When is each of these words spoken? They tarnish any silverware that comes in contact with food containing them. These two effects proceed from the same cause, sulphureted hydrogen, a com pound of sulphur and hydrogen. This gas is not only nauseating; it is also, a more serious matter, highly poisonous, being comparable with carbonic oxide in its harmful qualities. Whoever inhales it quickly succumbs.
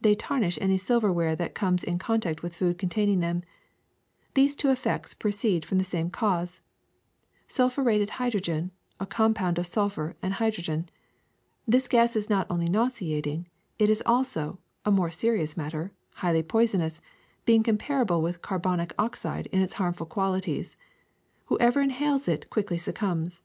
They 0.00 0.16
tarnish 0.16 0.58
any 0.60 0.78
silverware 0.78 1.36
that 1.36 1.54
comes 1.54 1.84
in 1.84 2.00
contact 2.00 2.42
with 2.42 2.56
food 2.56 2.76
containing 2.76 3.20
them. 3.20 3.44
These 4.34 4.56
two 4.56 4.68
effects 4.70 5.14
proceed 5.14 5.64
from 5.64 5.78
the 5.78 5.84
same 5.84 6.10
cause, 6.10 6.60
sulphureted 7.48 8.10
hydrogen, 8.18 8.72
a 8.98 9.06
com 9.06 9.32
pound 9.32 9.60
of 9.60 9.68
sulphur 9.68 10.16
and 10.24 10.34
hydrogen. 10.34 10.88
This 11.68 11.86
gas 11.86 12.16
is 12.16 12.28
not 12.28 12.48
only 12.50 12.66
nauseating; 12.66 13.46
it 13.78 13.88
is 13.88 14.02
also, 14.04 14.58
a 14.84 14.90
more 14.90 15.12
serious 15.12 15.56
matter, 15.56 15.92
highly 16.14 16.42
poisonous, 16.42 17.00
being 17.46 17.62
comparable 17.62 18.20
with 18.20 18.42
carbonic 18.42 18.92
oxide 18.98 19.46
in 19.52 19.62
its 19.62 19.74
harmful 19.74 20.06
qualities. 20.06 20.76
Whoever 21.44 21.80
inhales 21.80 22.26
it 22.26 22.50
quickly 22.50 22.76
succumbs. 22.76 23.40